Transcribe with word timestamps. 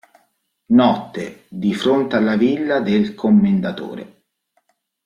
Notte, 0.73 1.43
di 1.47 1.75
fronte 1.75 2.15
alla 2.15 2.35
villa 2.35 2.79
del 2.79 3.13
Commendatore. 3.13 4.23